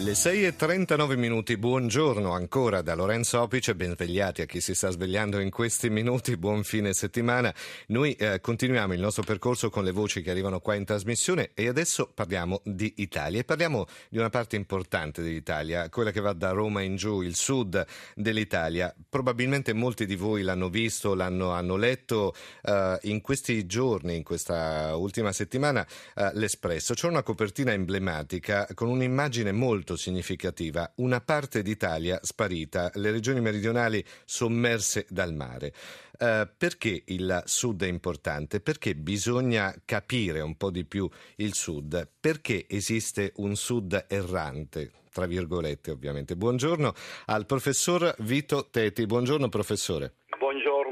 [0.00, 4.72] Le 6 e 39 minuti, buongiorno ancora da Lorenzo Opice, ben svegliati a chi si
[4.72, 7.52] sta svegliando in questi minuti, buon fine settimana.
[7.88, 11.66] Noi eh, continuiamo il nostro percorso con le voci che arrivano qua in trasmissione e
[11.66, 16.50] adesso parliamo di Italia e parliamo di una parte importante dell'Italia, quella che va da
[16.50, 18.94] Roma in giù, il sud dell'Italia.
[19.08, 24.94] Probabilmente molti di voi l'hanno visto, l'hanno hanno letto eh, in questi giorni, in questa
[24.94, 26.94] ultima settimana, eh, l'Espresso.
[26.94, 33.40] C'è una copertina emblematica con un'immagine molto molto significativa, una parte d'Italia sparita, le regioni
[33.40, 35.72] meridionali sommerse dal mare.
[36.18, 38.60] Uh, perché il sud è importante?
[38.60, 45.26] Perché bisogna capire un po' di più il sud, perché esiste un sud errante, tra
[45.26, 46.36] virgolette ovviamente.
[46.36, 46.92] Buongiorno
[47.26, 50.17] al professor Vito Teti, buongiorno professore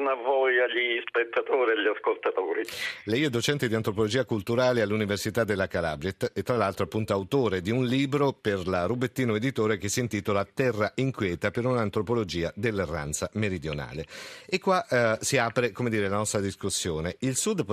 [0.06, 2.62] buongiorno a voi, agli spettatori e agli ascoltatori.
[3.04, 7.70] Lei è docente di antropologia culturale all'Università della Calabria e tra l'altro appunto autore di
[7.70, 14.06] un libro per la Rubettino Editore che si intitola Terra inquieta per un'antropologia dell'erranza meridionale.
[14.48, 17.16] E qua eh, si apre, come dire, la nostra discussione.
[17.20, 17.64] Il Sud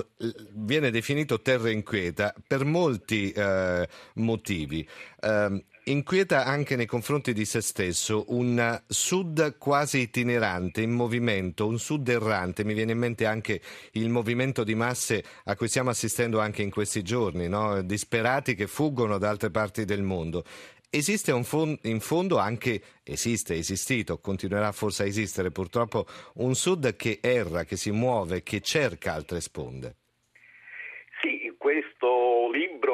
[0.53, 4.87] viene definito terra inquieta per molti eh, motivi.
[5.19, 11.77] Eh, Inquieta anche nei confronti di se stesso un sud quasi itinerante, in movimento, un
[11.77, 12.63] sud errante.
[12.63, 13.59] Mi viene in mente anche
[13.93, 17.81] il movimento di masse a cui stiamo assistendo anche in questi giorni, no?
[17.81, 20.45] disperati che fuggono da altre parti del mondo.
[20.89, 26.95] Esiste fond- in fondo anche, esiste, è esistito, continuerà forse a esistere purtroppo, un sud
[26.95, 29.97] che erra, che si muove, che cerca altre sponde
[31.63, 32.51] questo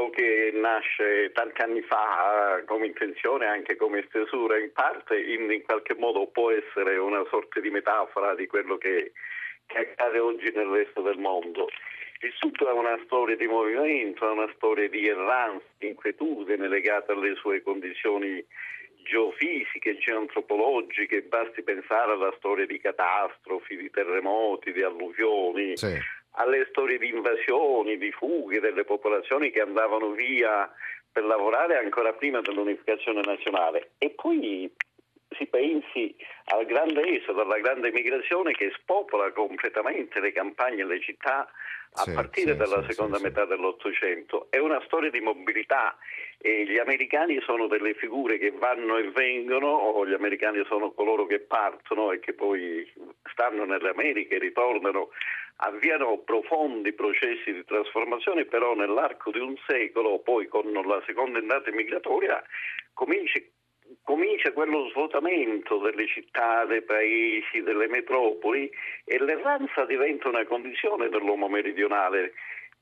[0.10, 5.96] che nasce tanti anni fa come intenzione, anche come stesura in parte, in, in qualche
[5.96, 9.14] modo può essere una sorta di metafora di quello che,
[9.66, 11.68] che accade oggi nel resto del mondo.
[12.22, 17.14] Il Sud ha una storia di movimento, ha una storia di erranza, di inquietudine legata
[17.14, 18.46] alle sue condizioni
[19.04, 25.78] geofisiche, geoantropologiche, basti pensare alla storia di catastrofi, di terremoti, di alluvioni.
[25.78, 30.72] Sì alle storie di invasioni, di fughe delle popolazioni che andavano via
[31.12, 33.92] per lavorare ancora prima dell'unificazione nazionale.
[33.98, 34.72] E poi
[35.36, 41.02] si pensi al grande esodo, alla grande migrazione che spopola completamente le campagne e le
[41.02, 41.50] città
[41.92, 44.48] a sì, partire sì, dalla sì, seconda metà dell'Ottocento.
[44.50, 45.98] È una storia di mobilità
[46.38, 51.26] e gli americani sono delle figure che vanno e vengono, o gli americani sono coloro
[51.26, 52.92] che partono e che poi
[53.40, 55.12] stanno nelle Americhe e ritornano
[55.62, 61.72] avviano profondi processi di trasformazione, però nell'arco di un secolo, poi con la seconda ondata
[61.72, 62.42] migratoria,
[62.94, 63.40] comincia,
[64.04, 68.70] comincia quello svuotamento delle città, dei paesi, delle metropoli
[69.04, 72.34] e l'erranza diventa una condizione dell'uomo meridionale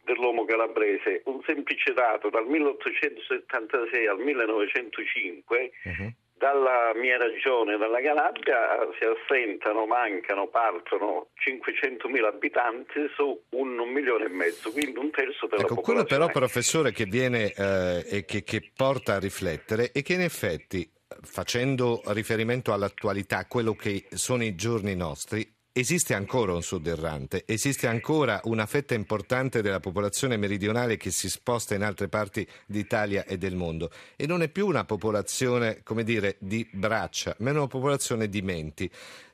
[0.03, 8.77] dell'uomo calabrese, un semplice dato dal 1876 al 1905 uh-huh dalla mia regione, dalla Calabria,
[8.97, 15.47] si assentano, mancano, partono 500.000 abitanti su un, un, milione e mezzo, quindi un terzo
[15.47, 16.05] della ecco, popolazione.
[16.05, 20.21] Quello però, professore, che viene eh, e che, che porta a riflettere è che in
[20.21, 20.89] effetti,
[21.23, 27.85] facendo riferimento all'attualità, quello che sono i giorni nostri, Esiste ancora un sud errante, esiste
[27.85, 33.37] ancora una fetta importante della popolazione meridionale che si sposta in altre parti d'Italia e
[33.37, 37.67] del mondo e non è più una popolazione, come dire, di braccia, ma è una
[37.67, 38.89] popolazione di menti.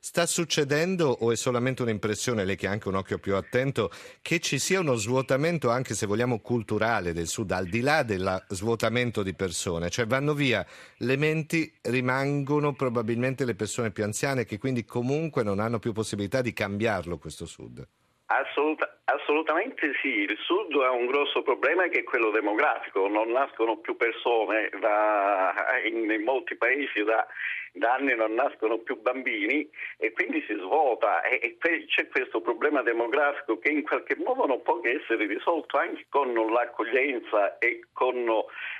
[0.06, 3.90] Sta succedendo o è solamente un'impressione, lei che ha anche un occhio più attento,
[4.22, 8.44] che ci sia uno svuotamento anche se vogliamo culturale del sud, al di là del
[8.50, 14.58] svuotamento di persone, cioè vanno via le menti, rimangono probabilmente le persone più anziane che
[14.58, 17.88] quindi comunque non hanno più possibilità di cambiarlo questo sud.
[18.28, 23.78] Assoluta, assolutamente sì, il sud ha un grosso problema che è quello demografico, non nascono
[23.78, 25.54] più persone da,
[25.86, 27.28] in, in, molti paesi da,
[27.74, 31.22] da, anni non nascono più bambini e quindi si svuota.
[31.24, 35.78] E, e, c'è questo problema demografico che in qualche modo non può che essere risolto
[35.78, 38.26] anche con l'accoglienza e con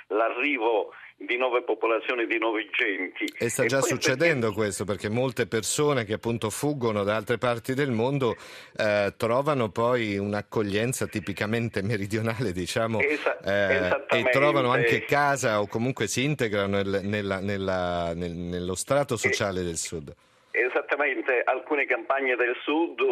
[0.08, 3.24] l'arrivo di nuove popolazioni, di nuovi genti.
[3.38, 4.54] E sta già succedendo perché...
[4.56, 8.36] questo perché molte persone che appunto fuggono da altre parti del mondo
[8.76, 16.08] eh, trovano poi un'accoglienza tipicamente meridionale, diciamo, Esa- eh, e trovano anche casa o comunque
[16.08, 19.64] si integrano nel, nella, nella, nel, nello strato sociale e...
[19.64, 20.14] del sud.
[20.56, 23.02] Esattamente, alcune campagne del sud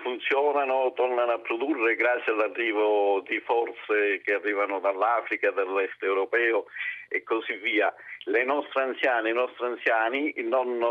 [0.00, 6.64] funzionano, tornano a produrre grazie all'arrivo di forze che arrivano dall'Africa, dall'est europeo
[7.08, 7.94] e così via.
[8.24, 10.84] Le nostre anziane, i nostri anziani non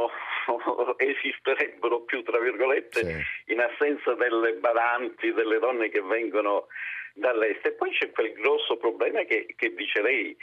[0.96, 3.52] esisterebbero più, tra virgolette, sì.
[3.52, 6.68] in assenza delle badanti, delle donne che vengono
[7.18, 7.66] dall'est.
[7.66, 10.36] E poi c'è quel grosso problema che, che dice lei,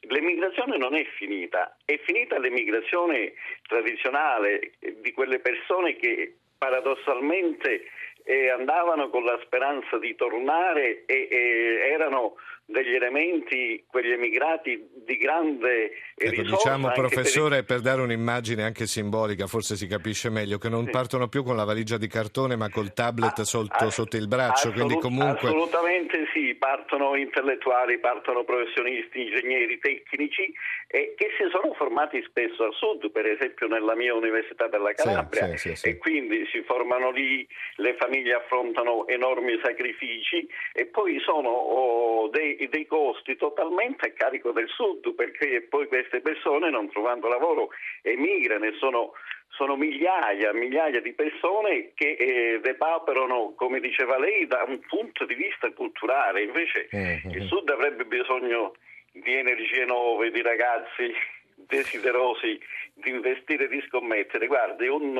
[0.00, 3.34] l'emigrazione non è finita, è finita l'emigrazione
[3.66, 7.84] tradizionale di quelle persone che paradossalmente
[8.24, 12.36] eh, andavano con la speranza di tornare e, e erano
[12.72, 17.76] degli elementi, quegli emigrati di grande ecco, Diciamo, professore, per...
[17.76, 17.80] per...
[17.80, 20.90] dare un'immagine anche simbolica, forse si capisce meglio, che non sì.
[20.90, 24.26] partono più con la valigia di cartone ma col tablet ah, sotto, ah, sotto, il
[24.26, 25.48] braccio, assolut- comunque...
[25.48, 30.52] Assolutamente sì, partono intellettuali, partono professionisti, ingegneri, tecnici
[30.88, 35.56] eh, che si sono formati spesso al sud, per esempio nella mia Università della Calabria,
[35.56, 37.46] sì, sì, e quindi si formano lì,
[37.76, 44.52] le famiglie affrontano enormi sacrifici e poi sono oh, dei dei, costi totalmente a carico
[44.52, 47.70] del sud perché poi queste persone non trovando lavoro
[48.02, 49.12] emigrano e sono,
[49.48, 55.34] sono migliaia, migliaia di persone che eh, depauperano, come diceva lei, da un punto di
[55.34, 56.42] vista culturale.
[56.42, 57.30] Invece mm-hmm.
[57.30, 58.74] il sud avrebbe bisogno
[59.12, 61.12] di energie nuove, di ragazzi
[61.54, 62.58] desiderosi
[62.94, 64.46] di investire, di scommettere.
[64.46, 65.16] Guardi, un,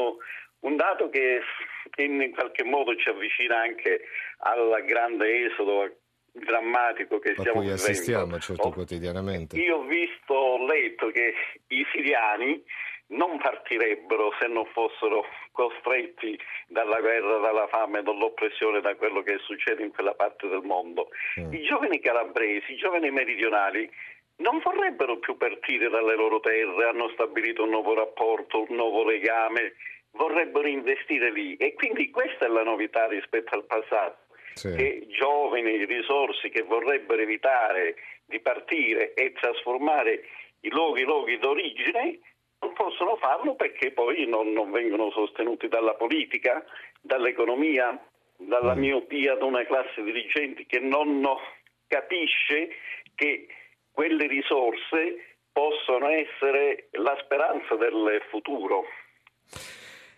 [0.60, 1.40] un dato che
[1.96, 4.02] in qualche modo ci avvicina anche
[4.38, 6.01] al grande esodo
[6.32, 7.82] drammatico che Ma stiamo cui vivendo.
[7.82, 9.56] assistiamo certo ho, quotidianamente.
[9.56, 11.34] Io ho visto, ho letto che
[11.68, 12.62] i siriani
[13.08, 16.38] non partirebbero se non fossero costretti
[16.68, 21.08] dalla guerra, dalla fame, dall'oppressione, da quello che succede in quella parte del mondo.
[21.38, 21.52] Mm.
[21.52, 23.90] I giovani calabresi, i giovani meridionali
[24.36, 29.74] non vorrebbero più partire dalle loro terre, hanno stabilito un nuovo rapporto, un nuovo legame,
[30.12, 34.74] vorrebbero investire lì e quindi questa è la novità rispetto al passato sì.
[34.74, 40.24] che giovani, risorse che vorrebbero evitare di partire e trasformare
[40.60, 42.18] i luoghi, luoghi d'origine
[42.60, 46.64] non possono farlo perché poi non, non vengono sostenuti dalla politica,
[47.00, 47.98] dall'economia,
[48.36, 48.78] dalla mm.
[48.78, 51.26] miopia di una classe dirigenti che non
[51.88, 52.70] capisce
[53.14, 53.46] che
[53.90, 58.84] quelle risorse possono essere la speranza del futuro.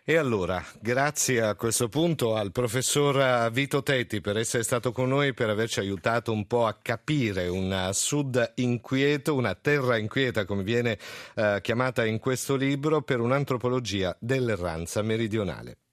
[0.06, 5.32] E allora, grazie a questo punto al professor Vito Tetti per essere stato con noi,
[5.32, 10.98] per averci aiutato un po' a capire un sud inquieto, una terra inquieta come viene
[11.34, 15.83] eh, chiamata in questo libro, per un'antropologia dell'erranza meridionale.